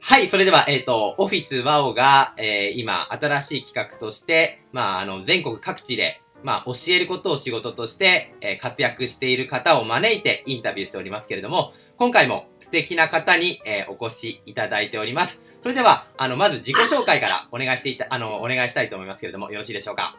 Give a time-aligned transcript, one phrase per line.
[0.00, 15.40] はい、それでは、えっ、ー、と、オフィスワオが、えー、今、新しい企画として、まあ、あの、全国各地で、まあ、教えることを仕事として、えー、活躍している方を招いてインタビューしておりますけれども、今回も素敵な方に、え、お越しいただいております。
[15.62, 20.16] それでは、あの、まず自己紹介からお願いしていた、あの、お願いしたいと思いますけれども、よろしいでしょうか？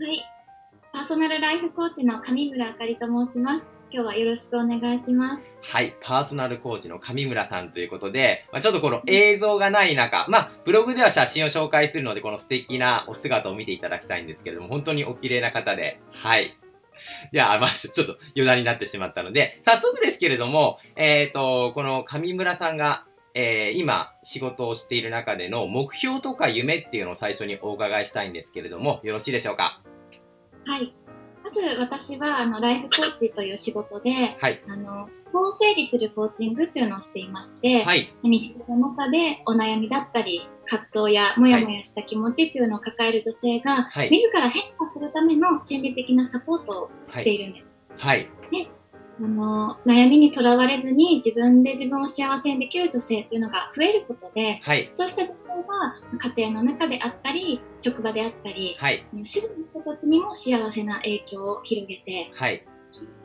[0.00, 0.22] はい。
[0.92, 3.79] パーソナルライフコーチの上村あかりと申します。
[3.92, 5.44] 今日はよろしくお願いします。
[5.62, 16.56] はい、パーソナルコーチの上村さんということで、まあ、ちょっとこの映像がない中、まあ、ブログでは写真を紹介するので、この素敵なお姿を見ていただきたいんですけれども、本当にお綺麗な方で、はい。
[17.32, 29.82] では、まあ、ちょっと余談になってしまったので、早速ですけれども、えっ、ー、と、この上村さんが、えー、今、仕事をしている中での目標とか夢っていうのを最初にお伺いしたいんですけれども、よろしいでしょうか？
[30.66, 30.92] はい。
[31.50, 47.70] まず私はあのライフコーチという仕事で、はい、あの法整理するコーチングっていうのをしていまして、はい、日常の中でお悩みだったり葛藤やモヤモヤした気持ちっていうのを抱える女性が、はい、自ら変化するための心理的なサポートをしているんです。
[47.98, 48.68] はい、で
[49.22, 62.64] あの悩みにとらわれずに自分で自分を幸せにできる女性っていうのが増えることで、はい、そうした女性が家庭の中であったり職場であったり、はい、主婦の人たちにも幸せな影響を広げて、はい、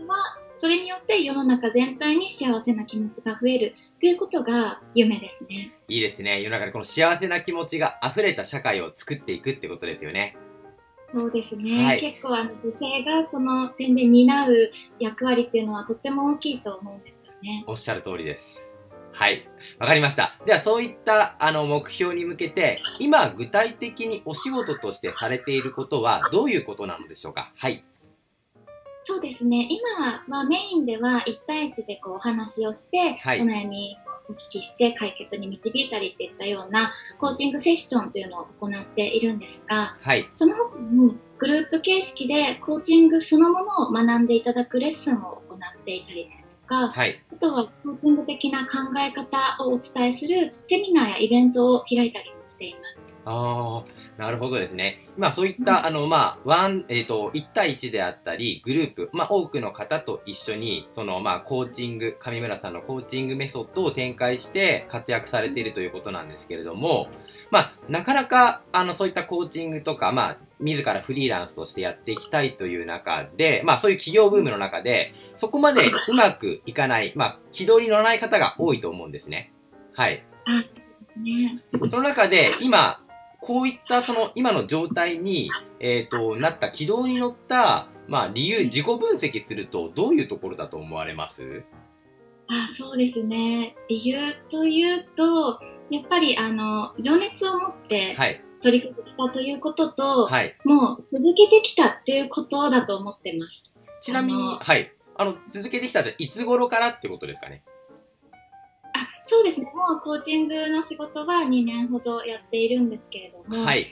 [0.06, 0.18] は
[0.58, 5.73] それによって世の中全体に幸せな気持ちが増えるっていうことが夢ですね。
[5.88, 6.42] いいですね。
[6.42, 10.38] 世の中でこの幸せな気持ちが溢れた社会を作っていくってことですよね。
[11.14, 17.64] そうですね、はい、結構あの女性がその点で担う役割っていうのはとっても大きいと思うんですよね。
[17.67, 18.70] おっしゃる通りです。
[19.14, 19.48] はい。
[19.80, 20.36] わかりました。
[20.45, 27.53] では、そういった、あの、目標に向けて、今、具体的にお仕事としてされていることは、どういうことなのでしょうか？
[27.58, 27.86] はい。
[29.06, 29.70] そうですね。
[29.70, 33.95] 今はメインでは1対1でこうお話をして、はい、お悩み
[34.30, 53.05] お聞きして解決に導いたりっていったようなコーチングセッションというのを行っているんですが、はい、その他にグループ形式でコーチングそのものを学んでいただくレッスンを行っていたりですとか、はい、あとはコーチング的な考え方をお伝えするセミナーやイベントを開いたりもしています。
[53.25, 55.08] ああ、なるほどですね。
[55.17, 67.09] まあそういった、うん、あの、まあ、ワン、えっ、ー、と、1対1であったり、グループ、まあ多くの方と一緒に、その、まあコーチング、上村さんのコーチングメソッドを展開して活躍されているということなんですけれども、
[67.49, 79.52] まあ、なかなか、あの、そういったコーチングとか、まあ、自らフリーランスとしてやっていきたいという中で、まあそういう企業ブームの中で、そこまでうまくいかない、まあ、軌道に乗らない方が多いと思うんですね。
[79.93, 80.23] はい。
[81.21, 83.02] ね、その中で、今、
[83.45, 91.64] こういったその今の状態に、えっ、ー、と、なった軌道に乗った、まあ理由、自己分析するとどういうところだと思われます？
[92.48, 93.76] あそうですね。
[93.88, 95.60] 理由というと、
[95.92, 98.16] やっぱりあの、情熱を持って
[98.64, 103.64] 取り組んできたということと、はい、もう続けてきたっていうことだと思ってます。
[104.02, 104.92] ちなみに、はい。
[105.17, 107.64] あの、続けてきたっていつ頃からってことですかね？
[109.27, 113.87] そうですね、もうコーチングの仕事は2年ほどやっているんですけれども、はい。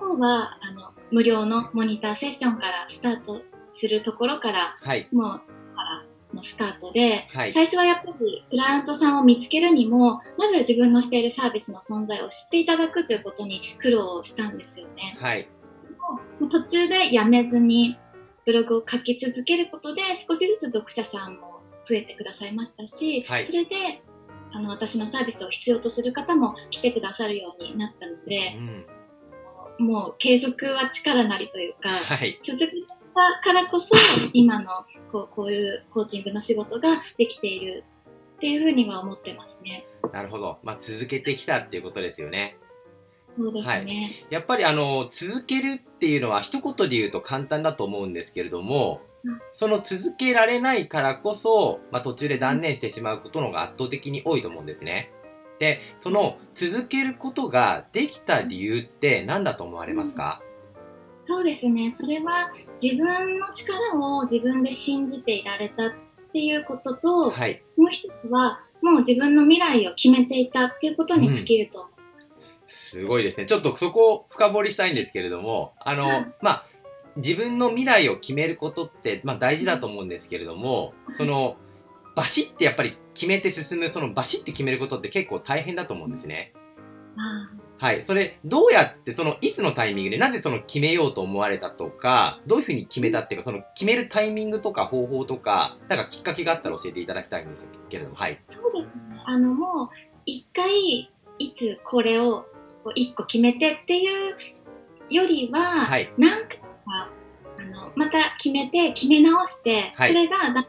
[0.00, 3.40] の方はあの無料のモニターセッションからスタート
[3.78, 5.26] するところから、はい、もう
[5.74, 6.04] から
[6.34, 15.16] のスタートで、はい、最初はやっぱりクライアントさんを見つけるにも、まず自分のしているサービスの存在を知っていただくということに苦労したんですよね。
[15.20, 15.48] はい、
[16.38, 17.98] もう途中でやめずに
[18.44, 24.02] ブログを書き続けることで少しずつ読者さんも増えてくださいましたし、はい、それで
[24.52, 28.56] あの私のサービスを必要とする方も来てくださるようになったので、
[29.78, 32.66] うん、もう継続は力なりというか、はい、続け
[33.14, 33.94] たからこそ
[34.32, 34.70] 今の
[35.12, 37.84] こうこういうコーチングの仕事ができている
[38.36, 39.86] っていうふうには思ってますね。
[40.12, 40.58] なるほど。
[40.62, 42.56] まあ、続けてきたっていうことですよね。
[43.40, 43.70] そうですね。
[43.70, 43.86] はい、
[44.28, 49.00] やっぱりあの、続けるっていうのは一言で言うと簡単だと思うんですけれども、
[49.52, 55.10] その続けられないからこそ、まあ、途中で断念してしまうことの方が圧倒的に多いと思うんですね。
[55.58, 60.42] で、その続けることができた理由って何だと思われますか、
[61.20, 61.92] うん、そうですね。
[61.94, 62.50] それは
[62.82, 65.92] 自分の力を自分で信じていられたっ
[66.32, 71.90] ていうことと、はい、もう一つはもう自分の未来を決めていたっていうことに尽きると思
[72.70, 73.46] すごいですね。
[73.46, 76.66] ちょっとそこを深掘りしたいんですけれども、あの、まあ、
[77.16, 81.56] 自分の未来を決めることって、まあ、大事だと思うんですけれども、その
[82.14, 86.52] バシッてやっぱり決めて進むそのバシッて決めることって結構大変だと思うんですね。
[87.78, 88.02] はい。
[88.02, 98.38] それ、どうやって、その、いつのタイミングで、なぜその決めようと思われたとか、どういうふうに決めたっていうか、その、決めるタイミングとか方法とか、なんかきっかけがあったら教えていただきたいんですけれども、はい。
[98.50, 99.22] そうですね。
[99.24, 99.88] あの、もう、
[100.26, 102.44] 一回、いつこれを、
[102.94, 104.36] 一個決めてっていう
[105.10, 107.10] よりは、はい、何回か、
[107.58, 110.64] あの、また決めて、決め直して、はい、それがだんだん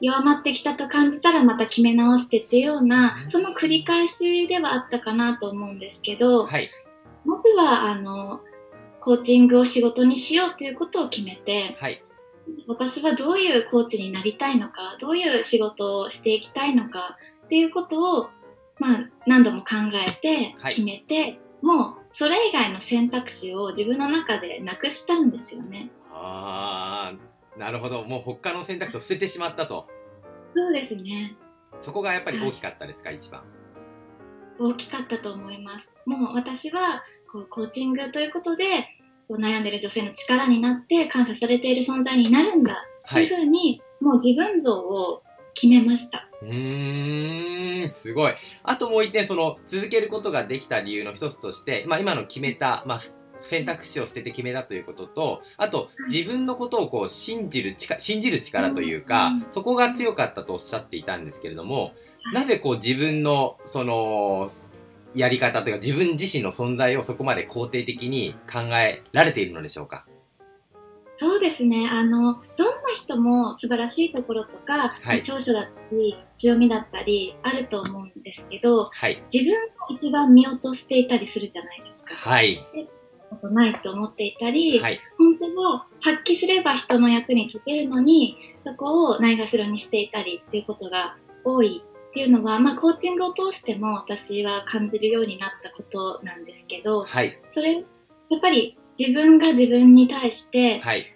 [0.00, 6.70] 弱まってきたと感じたらまた決め直してっていうような、その繰り返しではあったかなと思うんですけど、はい、
[7.24, 8.40] まずは、あの、
[9.00, 12.02] コーチングを仕事にしようということを決めて、はい、
[12.68, 18.30] 私はどういうコーチになりたいのか、どういう仕事をしていきたいのかっていうことを、
[18.78, 19.74] まあ、何度も考
[20.06, 25.90] えて決めて、はい、もうそれ以外の選択肢を自分の中でなくしたんですよね。
[26.10, 27.14] あ
[27.56, 28.04] あ、なるほど。
[28.04, 29.88] もう他の選択肢を捨ててしまったと。
[30.54, 31.36] そうですね。
[31.80, 33.42] そこがやっぱり大きかったですか、はい、一番。
[34.58, 35.90] 大きかったと思います。
[36.04, 38.64] もう私はこうコーチングということで
[39.28, 45.22] こう悩んでる女性の力になって感謝されている存在になるんだというふうに、もう自分像を
[45.54, 46.28] 決めました。
[46.42, 48.34] うーん、すごい。
[48.64, 53.00] あともう一点、その、続けることができた理由の一つとして、まあ今の決めた、まあ、
[53.42, 61.92] 選択肢を捨てて決めたということと、あと、自分のことをこう、信じる力、信じる力というか、そこが強かったとおっしゃっていたんですけれども、
[62.32, 64.48] なぜこう自分の、その、
[65.14, 70.06] やり方というか自分自身の存在をそこまで肯定的に考えられているのでしょうか？
[71.16, 71.86] そうですね。
[71.86, 82.14] あの、どんな人も素晴らしいところとか、はい、長所だったり、強みだったり、あると思うんですけど、はい、自分が一番見落としていたりするじゃないですか。
[82.14, 82.66] はい。
[83.30, 101.06] ことないと思っていたり、はい、本当は発揮すれば人の役に立てるのに、そこをないがしろにしていたりっていうことが多いっていうのは、まあ、コーチングを通しても私は感じるようになったことなんですけど、はい、それ、やっぱり自分が自分に対して、はい、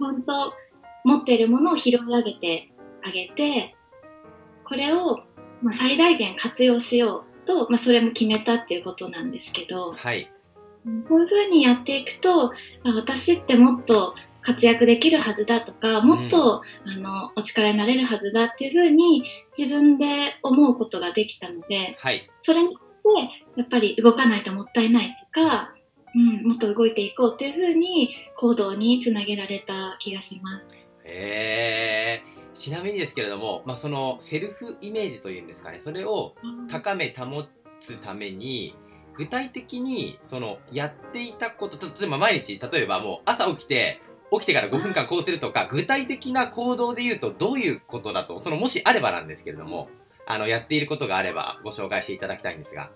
[0.00, 0.54] 本当
[1.04, 2.72] 持っているものを拾い上げて
[3.04, 3.74] あげて、
[4.64, 5.20] これを、
[5.62, 10.30] まあ、最大限活用しようと、まあ、それも決めたっていうことなんですけど、はい、
[11.08, 12.52] こういうふうにやっていくと、あ
[12.94, 19.24] 私ってもっと活躍できるはずだとか、もっと、うん、あの、お力になれるはずだっていうふうに
[19.56, 23.26] 自分で思うことができたので、はい、それによっ
[23.56, 25.74] てやっぱり動かないともったいないとか、
[26.14, 30.81] うん、もっと動いていこうっていうふうに行動につなげられた気がします。
[31.04, 32.32] へえー。
[32.54, 36.34] ちなみにですけれども、まあ、そのセルフイメージというんですかね、それを
[36.70, 37.44] 高め保
[37.80, 38.76] つために、
[39.14, 44.00] 具体的にそのやっていたこと、例えば毎日、例えばもう朝起きて、
[44.30, 49.88] 起きてから5分間こうするとか、具体的な行動で言うとどういうことだと、そのもしあればなんですけれども、
[50.26, 52.90] あの、やっていることがあればご紹介していただきたいんですが。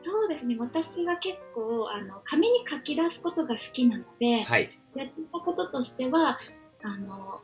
[0.00, 6.38] そうですね私は結構あの紙に書き出すことが好きなので、はい、やっていたこととしては
[6.84, 7.40] あの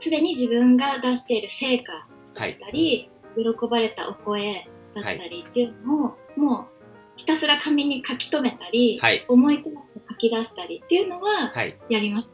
[0.00, 1.92] すでに自分が出している成果
[2.34, 6.66] だったり、はい、喜ばれたお声だったりっていうのを、はい、もう
[7.16, 11.52] ひたすら紙に書き留めたり、はい、思い出して書き出したりっていうのは
[11.88, 12.32] やります、ね、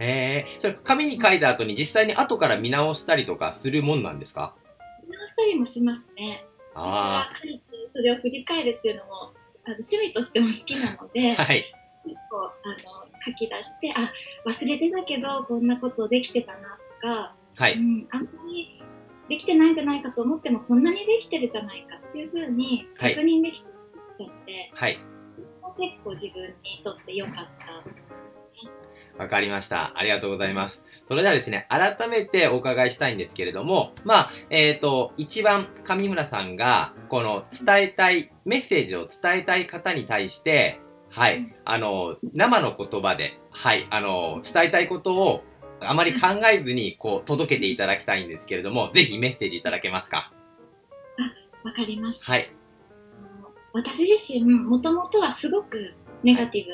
[0.00, 0.58] へえ。
[0.58, 4.56] それ紙に書いた後に実際に後から見直したりとかするもんなんですか？
[5.06, 6.44] 見直したりもしますね。
[6.74, 7.36] ああ。
[7.92, 9.12] それを振り返るっていうのも
[9.66, 11.72] あの趣味としても好きなので、はい、
[12.04, 14.12] 結構あの書き出してあ
[14.46, 16.62] 忘れてたけどこんなことできてたなと
[17.00, 18.82] か、はい、うん、あんまり
[19.28, 23.74] できてないんじゃないかと思ってもこんなにできてるじゃないかっていうふうに確認できて
[24.06, 24.98] したので、はい、
[25.78, 27.64] 結構自分にとって良かった。
[29.16, 29.92] わかりました。
[29.94, 30.84] ありがとうございます。
[31.06, 40.80] それではですね、改めてお伺いしたいんですけれども、まあ、えっ、ー、と、一番上村さんが、この伝えたい、メッセージを伝えたい方に対して、
[41.14, 45.44] はい、あの、生の言葉で、はい、あの、伝えたいことを
[45.80, 50.32] あまり考えずに、こう、届けていただきたいんですけれども、ぜひメッセージいただけますか？
[51.64, 52.32] あ、わかりました。
[52.32, 52.48] はい。
[53.72, 55.94] 私自身、もともとはすごく
[56.24, 56.70] ネガティブ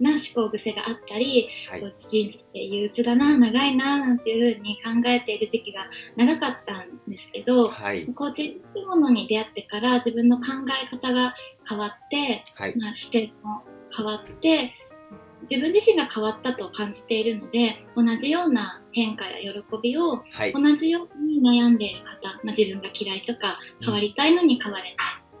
[0.00, 5.86] な思考癖があったり、はい、人生憂鬱だな、長いな、なんていうふうに考えている時期が
[6.16, 10.44] 長かったんですけど、はい、コーチングものに出会ってから自分の考
[10.82, 11.34] え方が
[11.68, 13.62] 変わって、はい、まあ、視点も
[13.96, 14.72] 変わって、
[15.42, 20.22] 自分自身が変わったと感じているので、同じような変化や喜びを、
[20.52, 24.94] 同じように悩んでいる方、まあ、自分が嫌いとか変わりたいのに変われない、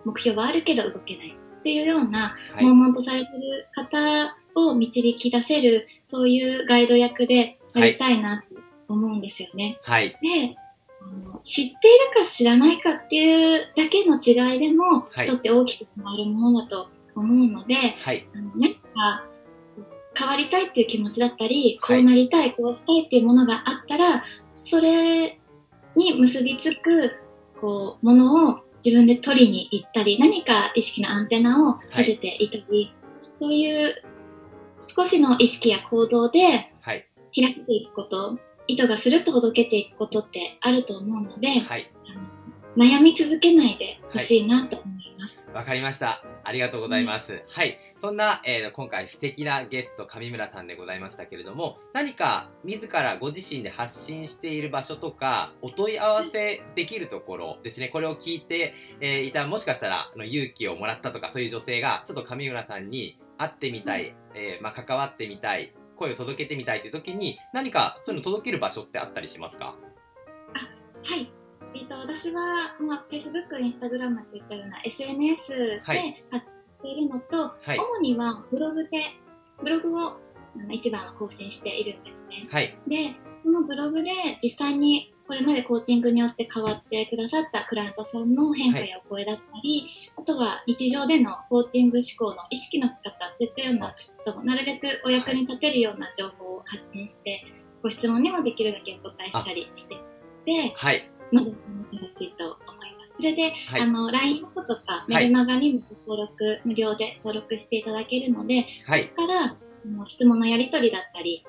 [0.04, 8.42] 目標はあるけど動けないっていうような、悶々とされてる方を導き出せる、そういうガイド役でやりたいな
[8.88, 9.78] と思うんですよね。
[9.82, 10.10] はい。
[10.10, 10.56] で、
[11.42, 19.24] 知っているか知らないかっていうだけの違いでも、はい、人って大きく変わるものだと思うので、はい、あの何か
[20.16, 24.24] 変わりたいっていう気持ちだったり、こうなりたい、こうしたいっていうものがあったら、
[24.56, 25.38] それ
[25.94, 27.14] に結びつく、
[27.60, 32.94] こう、ものを自分で取りに行ったり、何か意識のアンテナを立てていたり、はい、
[33.36, 34.02] そういう
[34.94, 41.90] 少しの意識や行動で開けていくこと、意図がするとほどけていくことってあると思うので、はい、
[42.76, 45.42] 悩み続けないでほしいなと思います。
[45.48, 46.22] わ、はい、かりました。
[46.44, 47.32] ありがとうございます。
[47.32, 47.78] うん、はい。
[48.00, 69.74] そんな、えー、今回素敵なゲスト上村さんでございましたけれども、何か自らご自身で発信している場所とか、お問い合わせできるところですね、これを聞いて、えー、いた、もしかしたら、あの勇気をもらったとか、そういう女性が、ちょっと上村さんに会ってみたい、うん、えー、まあ、関わってみたい、声を届けてみたいという時に、何かそういうの届ける場所ってあったりしますか？
[70.54, 70.58] あ、
[71.04, 71.30] はい。
[71.74, 75.80] えーと、私は、まあ、Facebook、Instagram といったような SNS で
[76.30, 78.90] 発信しているのと、はい、主にはブログで、
[79.62, 80.16] ブログを
[80.70, 82.48] 一番更新しているんですね。
[82.50, 84.10] はい、で、そのブログで
[84.42, 97.44] 実際にこれまでコーチングによって変わってくださったクライアントさんの変化やお声だったり、はい、あとは日常でのコーチング思考の意識の仕方といったようなこともなるべくお役に立てるような情報を発信して、
[97.82, 99.96] ご質問にもできるだけお答えしたりして
[100.46, 101.50] で、はい、まだ
[101.92, 103.16] 楽しいと思います。
[103.16, 109.56] それで、はい、あの、LINE のことか、メルマガにも登録、はい、無料で登録していただけるので、はい、そこから、
[110.06, 111.44] 質問のやり取りだったり、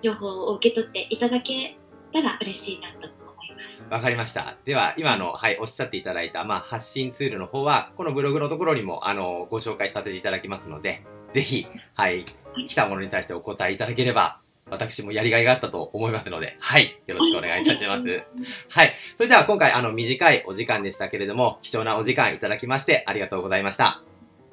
[0.00, 1.78] 情報を受け取っていただけ
[2.12, 3.06] たら嬉しいなと思
[3.44, 3.82] います。
[3.90, 4.56] わかりました。
[4.64, 11.02] では、今の、はい、おっしゃっていただいた、まあ、発信ツールの方は、このブログのところにも、あの、ご紹介させていただきますので、
[11.32, 12.24] ぜひ、はい、
[12.68, 14.42] 来たものに対してお答えいただければ
[14.72, 16.98] 私もやりがいがあったと思いますので、はい。
[17.06, 18.22] よろしくお願いいたします。
[18.70, 18.94] はい。
[19.16, 23.86] それでは今回、あの、短いお時間でしたけれども、貴重なお時間いただきまして、ありがとうございました。
[23.86, 24.02] あ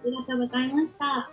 [0.05, 1.31] りがとうございました。